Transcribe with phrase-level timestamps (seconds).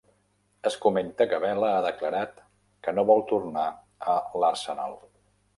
[0.69, 2.41] Es comenta que Vela ha declarat
[2.87, 3.69] que no vol tornar
[4.15, 4.99] a l'Arsenal.